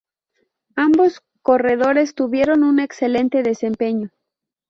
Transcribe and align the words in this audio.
Ambos 0.75 1.21
Corredores 1.43 2.15
tuvieron 2.15 2.63
un 2.63 2.79
excelente 2.79 3.43
desempeño. 3.43 4.09